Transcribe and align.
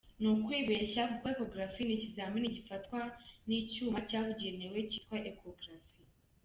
Ni 0.19 0.27
ukwibeshya 0.33 1.01
kuko 1.11 1.25
Echographie 1.33 1.85
ni 1.87 1.93
ikizamini 1.97 2.55
gifatwa 2.55 2.99
n’icyuma 3.47 3.99
cyabugenewe 4.09 4.77
cyitwa 4.89 5.17
Echographe. 5.29 5.89